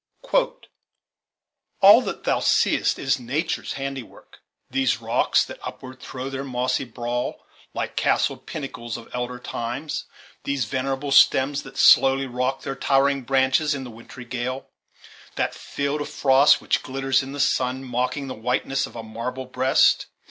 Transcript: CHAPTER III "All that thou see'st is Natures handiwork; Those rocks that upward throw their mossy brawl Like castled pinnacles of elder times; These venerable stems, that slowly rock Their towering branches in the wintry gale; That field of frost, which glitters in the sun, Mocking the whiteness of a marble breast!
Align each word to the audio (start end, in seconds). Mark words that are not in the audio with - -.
CHAPTER 0.23 0.39
III 0.63 0.67
"All 1.81 2.01
that 2.01 2.23
thou 2.23 2.39
see'st 2.39 2.97
is 2.97 3.19
Natures 3.19 3.73
handiwork; 3.73 4.39
Those 4.71 4.97
rocks 4.97 5.45
that 5.45 5.59
upward 5.61 5.99
throw 5.99 6.27
their 6.31 6.43
mossy 6.43 6.85
brawl 6.85 7.45
Like 7.75 7.95
castled 7.95 8.47
pinnacles 8.47 8.97
of 8.97 9.07
elder 9.13 9.37
times; 9.37 10.05
These 10.43 10.65
venerable 10.65 11.11
stems, 11.11 11.61
that 11.61 11.77
slowly 11.77 12.25
rock 12.25 12.63
Their 12.63 12.75
towering 12.75 13.21
branches 13.21 13.75
in 13.75 13.83
the 13.83 13.91
wintry 13.91 14.25
gale; 14.25 14.71
That 15.35 15.53
field 15.53 16.01
of 16.01 16.09
frost, 16.09 16.61
which 16.61 16.81
glitters 16.81 17.21
in 17.21 17.33
the 17.33 17.39
sun, 17.39 17.83
Mocking 17.83 18.25
the 18.27 18.33
whiteness 18.33 18.87
of 18.87 18.95
a 18.95 19.03
marble 19.03 19.45
breast! 19.45 20.07